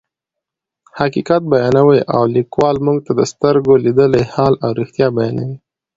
حقیقت 0.99 1.41
بیانوي 1.51 1.99
او 2.15 2.21
لیکوال 2.35 2.75
موږ 2.85 2.97
ته 3.05 3.11
د 3.19 3.21
سترګو 3.31 3.73
لیدلی 3.85 4.23
حال 4.33 4.53
او 4.63 4.69
رښتیا 4.79 5.07
بیانوي. 5.17 5.57